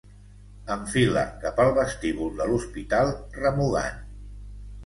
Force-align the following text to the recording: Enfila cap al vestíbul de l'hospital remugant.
Enfila 0.75 1.25
cap 1.43 1.61
al 1.65 1.69
vestíbul 1.75 2.33
de 2.39 2.47
l'hospital 2.53 3.15
remugant. 3.45 4.05